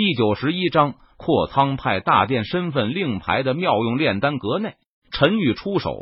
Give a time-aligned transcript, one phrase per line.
[0.00, 3.98] 第九十一章扩仓派大殿身份令牌的妙用。
[3.98, 4.74] 炼丹阁内，
[5.10, 5.98] 陈宇出手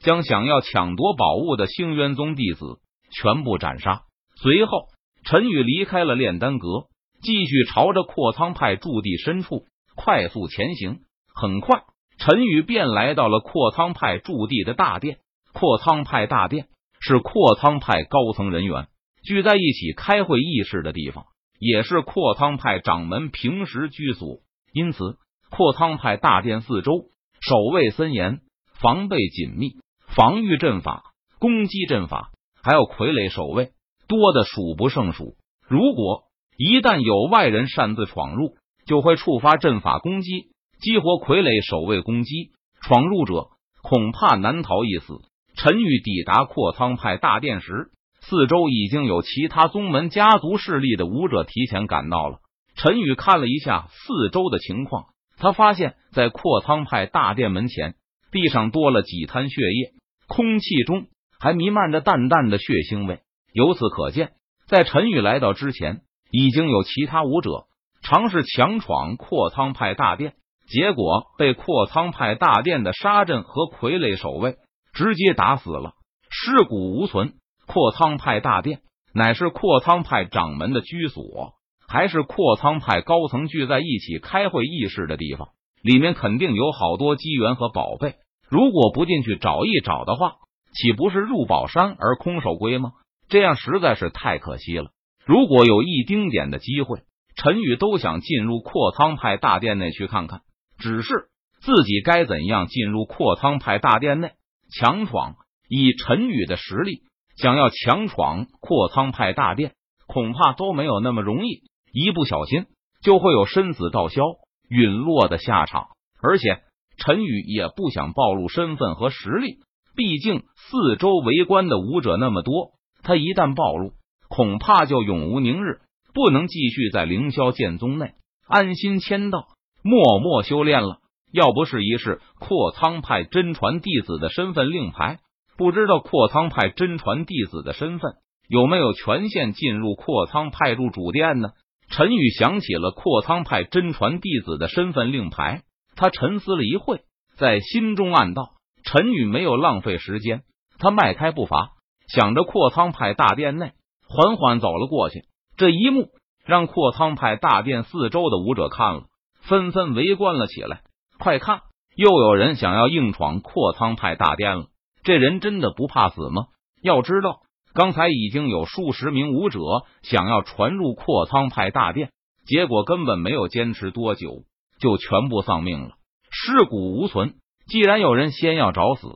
[0.00, 2.78] 将想要抢夺宝物的星渊宗弟子
[3.10, 4.04] 全部斩杀。
[4.40, 4.86] 随后，
[5.26, 6.86] 陈宇离开了炼丹阁，
[7.20, 11.00] 继续朝着扩仓派驻地深处快速前行。
[11.34, 11.82] 很快，
[12.16, 15.18] 陈宇便来到了扩仓派驻地的大殿。
[15.52, 16.68] 扩仓派大殿
[16.98, 18.86] 是扩仓派高层人员
[19.22, 21.26] 聚在一起开会议事的地方。
[21.64, 24.40] 也是扩仓派掌门平时居所，
[24.70, 25.16] 因此
[25.48, 27.06] 扩仓派大殿四周
[27.40, 28.40] 守卫森严，
[28.74, 29.76] 防备紧密，
[30.14, 31.04] 防御阵法、
[31.38, 33.72] 攻击阵法，还有傀儡守卫
[34.06, 35.36] 多的数不胜数。
[35.66, 36.24] 如果
[36.58, 40.50] 一旦有外人擅自闯入，就会触发阵法攻击，
[40.80, 42.50] 激活傀儡守卫攻击。
[42.82, 43.48] 闯入者
[43.80, 45.14] 恐怕难逃一死。
[45.56, 47.90] 陈宇抵达扩仓派大殿时。
[48.26, 52.38] 四周已经有其他宗门家族势力的武者提前赶到了。
[52.74, 55.04] 陈宇看了一下四周的情况，
[55.36, 57.94] 他发现，在扩仓派大殿门前，
[58.32, 59.92] 地上多了几滩血液，
[60.26, 61.06] 空气中
[61.38, 63.20] 还弥漫着淡淡的血腥味。
[63.52, 64.32] 由此可见，
[64.66, 66.00] 在陈宇来到之前，
[66.30, 67.66] 已经有其他武者
[68.02, 70.32] 尝试强闯扩仓派大殿，
[70.66, 74.56] 结果被扩仓派大殿的杀阵和傀儡守卫
[74.94, 75.92] 直接打死了，
[76.30, 77.34] 尸骨无存。
[77.66, 78.80] 扩仓派大殿
[79.12, 81.54] 乃是扩仓派掌门的居所，
[81.88, 85.48] 还是扩仓派高层聚在一起开会议事的地方。
[85.82, 88.14] 里面肯定有好多机缘和宝贝，
[88.48, 90.36] 如果不进去找一找的话，
[90.72, 92.92] 岂不是入宝山而空手归吗？
[93.28, 94.90] 这样实在是太可惜了。
[95.26, 97.00] 如果有一丁点的机会，
[97.36, 100.40] 陈宇都想进入扩仓派大殿内去看看。
[100.78, 101.28] 只是
[101.60, 104.32] 自己该怎样进入扩仓派大殿内
[104.78, 105.36] 强闯？
[105.68, 107.02] 以陈宇的实力。
[107.36, 109.72] 想要强闯扩仓派大殿，
[110.06, 111.62] 恐怕都没有那么容易。
[111.92, 112.66] 一不小心
[113.02, 114.22] 就会有身死道消、
[114.68, 115.88] 陨落的下场。
[116.20, 116.62] 而且
[116.96, 119.58] 陈宇也不想暴露身份和实力，
[119.94, 123.92] 毕竟四周围观的武者那么多，他一旦暴露，
[124.28, 125.80] 恐怕就永无宁日，
[126.14, 128.14] 不能继续在凌霄剑宗内
[128.46, 129.48] 安心签到、
[129.82, 130.98] 默默修炼了。
[131.32, 135.18] 要不是一试扩仓派真传弟子的身份令牌。
[135.56, 138.14] 不知道扩仓派真传弟子的身份
[138.48, 141.50] 有没有权限进入扩仓派入主殿呢？
[141.88, 145.62] 陈宇想起了扩仓派真传弟子的身份令牌，
[145.96, 147.02] 他沉思了一会，
[147.36, 148.54] 在心中暗道：
[148.84, 150.42] 陈宇没有浪费时间，
[150.78, 151.70] 他迈开步伐，
[152.08, 153.72] 想着扩仓派大殿内，
[154.08, 155.24] 缓缓走了过去。
[155.56, 156.08] 这一幕
[156.44, 159.04] 让扩仓派大殿四周的武者看了，
[159.40, 160.80] 纷纷围观了起来。
[161.18, 161.60] 快看，
[161.96, 164.66] 又有人想要硬闯扩仓派大殿了！
[165.04, 166.46] 这人真的不怕死吗？
[166.82, 167.42] 要知道，
[167.74, 169.60] 刚才已经有数十名武者
[170.02, 172.10] 想要传入扩仓派大殿，
[172.46, 174.44] 结果根本没有坚持多久，
[174.78, 175.90] 就全部丧命了，
[176.30, 177.34] 尸骨无存。
[177.66, 179.06] 既然有人先要找死，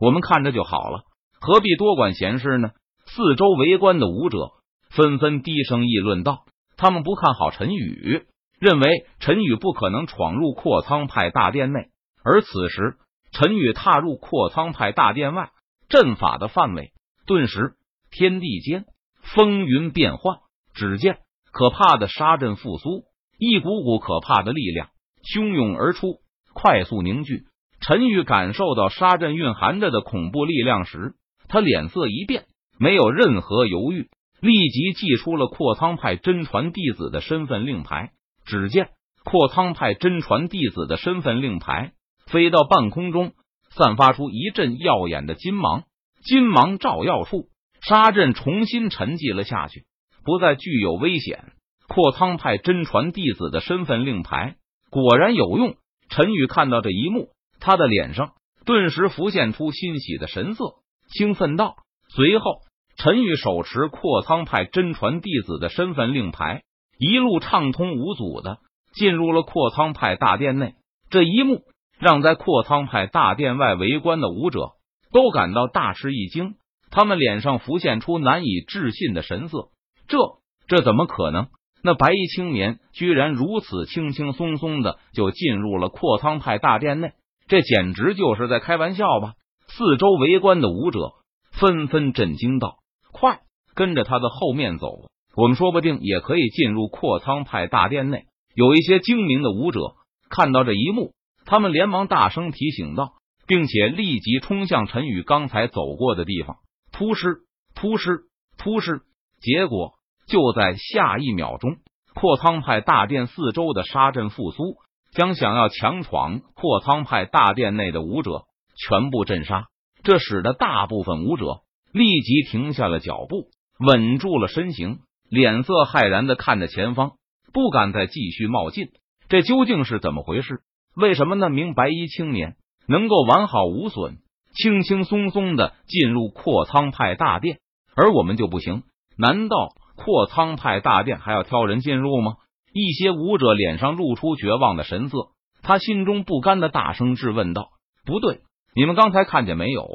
[0.00, 1.04] 我们看着就好了，
[1.40, 2.70] 何必多管闲事呢？
[3.04, 4.50] 四周围观的武者
[4.90, 6.44] 纷纷低声议论道
[6.76, 8.26] ：“他们不看好陈宇，
[8.58, 11.86] 认为陈宇不可能闯入扩仓派大殿内。”
[12.24, 12.96] 而此时。
[13.38, 15.50] 陈宇踏入扩仓派大殿外，
[15.90, 16.92] 阵法的范围
[17.26, 17.74] 顿时
[18.10, 18.86] 天地间
[19.34, 20.38] 风云变幻。
[20.72, 21.18] 只见
[21.52, 23.04] 可怕的杀阵复苏，
[23.38, 24.88] 一股股可怕的力量
[25.22, 26.20] 汹涌而出，
[26.54, 27.42] 快速凝聚。
[27.82, 31.12] 陈宇感受到杀阵蕴含着的恐怖力量时，
[31.46, 32.46] 他脸色一变，
[32.78, 34.08] 没有任何犹豫，
[34.40, 38.12] 立即祭出了扩仓派真传弟子的身份令牌。
[38.46, 38.88] 只见
[39.24, 41.92] 扩仓派真传弟子的身份令牌。
[42.26, 43.32] 飞到半空中，
[43.70, 45.84] 散发出一阵耀眼的金芒。
[46.24, 47.46] 金芒照耀处，
[47.80, 49.84] 沙阵重新沉寂了下去，
[50.24, 51.52] 不再具有危险。
[51.86, 54.56] 扩仓派真传弟子的身份令牌
[54.90, 55.76] 果然有用。
[56.08, 57.28] 陈宇看到这一幕，
[57.60, 58.32] 他的脸上
[58.64, 60.64] 顿时浮现出欣喜的神色，
[61.08, 61.76] 兴奋道
[62.10, 62.62] ：“随后，
[62.96, 66.64] 陈宇手持扩仓派真传弟子的身份令牌，
[66.98, 68.58] 一路畅通无阻的
[68.94, 70.74] 进入了扩仓派大殿内。
[71.08, 71.62] 这一幕。”
[71.98, 74.72] 让在扩仓派大殿外围观的武者
[75.12, 76.56] 都感到大吃一惊，
[76.90, 79.68] 他们脸上浮现出难以置信的神色。
[80.08, 80.18] 这
[80.66, 81.48] 这怎么可能？
[81.82, 87.12] 那白衣青年居然如此轻轻松松的就进入了扩仓派大殿内？
[87.48, 89.34] 这简直就是在开玩笑吧！
[89.68, 91.12] 四周围观的武者
[91.52, 92.78] 纷纷震惊道
[93.12, 93.40] ：“快
[93.74, 94.88] 跟着他的后面走，
[95.36, 99.94] 我们说不定也可以进入扩仓派大殿内。”有一些精明的武者
[100.28, 101.12] 看到这一幕。
[101.46, 103.14] 他们连忙大声提醒道，
[103.46, 106.56] 并且立即冲向陈宇刚才走过的地方，
[106.92, 107.38] 突施
[107.74, 108.24] 突施
[108.58, 109.02] 突施。
[109.40, 109.92] 结果
[110.26, 111.76] 就在下一秒钟，
[112.14, 114.76] 阔苍派大殿四周的杀阵复苏，
[115.12, 118.46] 将想要强闯阔苍派大殿内的武者
[118.76, 119.66] 全部镇杀。
[120.02, 121.60] 这使得大部分武者
[121.92, 124.98] 立即停下了脚步，稳住了身形，
[125.28, 127.12] 脸色骇然的看着前方，
[127.52, 128.88] 不敢再继续冒进。
[129.28, 130.60] 这究竟是怎么回事？
[130.96, 132.56] 为什么那名白衣青年
[132.88, 134.16] 能够完好无损、
[134.54, 137.58] 轻轻松松的进入阔苍派大殿，
[137.94, 138.82] 而我们就不行？
[139.18, 142.36] 难道阔苍派大殿还要挑人进入吗？
[142.72, 145.28] 一些武者脸上露出绝望的神色，
[145.62, 147.68] 他心中不甘的大声质问道
[148.04, 148.40] ：“不对！”
[148.74, 149.86] 你们刚才看见没有？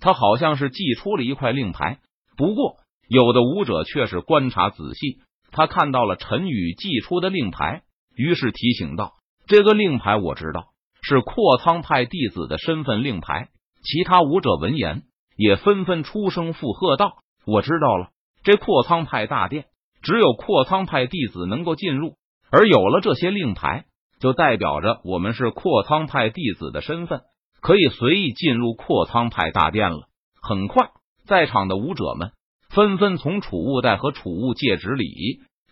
[0.00, 1.98] 他好像是寄出了一块令牌。
[2.36, 2.76] 不过，
[3.08, 5.18] 有的武者却是观察仔细，
[5.50, 7.82] 他看到了陈宇寄出的令牌，
[8.16, 9.12] 于是提醒道
[9.52, 10.68] ：“这个令牌我知道，
[11.02, 13.50] 是阔苍派弟子的身份令牌。”
[13.84, 15.02] 其他武者闻言
[15.36, 18.12] 也纷纷出声附和道：“我知道了，
[18.44, 19.66] 这阔苍派大殿
[20.00, 22.14] 只有阔苍派弟子能够进入，
[22.50, 23.84] 而有了这些令牌，
[24.20, 27.20] 就代表着我们是阔苍派弟子的身份。”
[27.60, 30.08] 可以随意进入阔苍派大殿了。
[30.40, 30.92] 很快，
[31.26, 32.32] 在场的武者们
[32.70, 35.04] 纷纷从储物袋和储物戒指里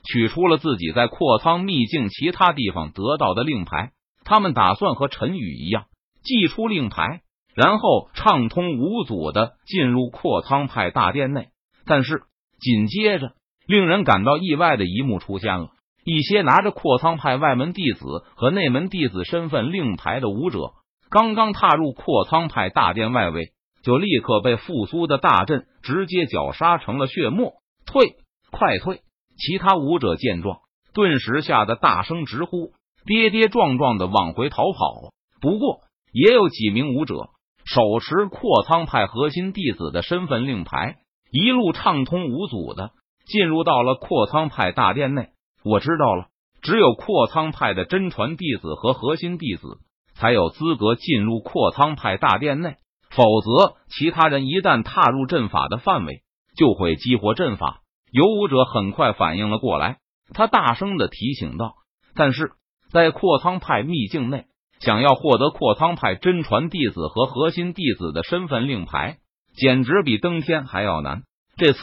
[0.04, 3.92] 取出了自己在阔苍秘境其他地方得到的令牌。
[4.24, 5.86] 他们打算和陈宇一样，
[6.22, 7.22] 祭出令牌，
[7.54, 11.48] 然后畅通无阻的进入阔苍派大殿内。
[11.84, 12.22] 但是，
[12.60, 13.32] 紧接着，
[13.66, 15.70] 令人感到意外的一幕出现了：
[16.04, 18.04] 一些拿着阔苍派外门弟子
[18.36, 20.74] 和内门弟子身份令牌的武者。
[21.08, 27.54] 刚刚踏入阔苍派大殿外围，就立刻被复苏的大阵直接绞杀成了血沫。
[27.84, 28.16] 退，
[28.52, 29.00] 快退！
[29.40, 30.60] 其他武者见状，
[30.94, 32.72] 顿时吓得大声直呼，
[33.06, 35.12] 跌跌撞撞的往回逃跑。
[35.40, 35.80] 不过，
[36.12, 37.30] 也有几名武者
[37.64, 40.98] 手持阔苍派核心弟子的身份令牌，
[41.32, 42.90] 一路畅通无阻的
[43.26, 45.30] 进入到了阔苍派大殿内。
[45.64, 46.26] 我知道了，
[46.62, 49.78] 只有阔苍派的真传弟子和核心弟子。
[50.14, 52.76] 才有资格进入阔苍派大殿内，
[53.08, 56.20] 否则其他人一旦踏入阵法的范围，
[56.58, 57.79] 就会激活阵法。
[58.10, 59.98] 游武者很快反应了过来，
[60.34, 61.74] 他大声的提醒道
[62.14, 62.52] ：“但是
[62.90, 64.46] 在阔苍派秘境内，
[64.80, 69.18] 想要获得阔苍派真传弟子和核心弟子的身份令牌，
[69.54, 71.22] 简直比登天还要难。
[71.56, 71.80] 这次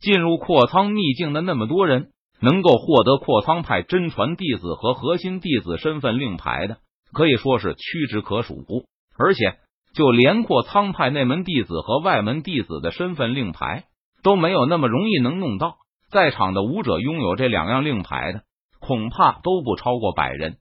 [0.00, 2.10] 进入阔苍秘境的那么多人，
[2.40, 6.78] 能够获得阔苍派真传弟子和核心弟子身份令牌的。”
[7.10, 8.66] 可以说是屈指可数，
[9.18, 9.56] 而且
[9.94, 13.84] 就连阔苍派内门弟子和外门弟子的身份令牌
[14.28, 15.78] 都没有那么容易能弄到。
[16.10, 18.42] 在场的武者拥有这两样令牌的，
[18.78, 20.58] 恐怕都不超过百人。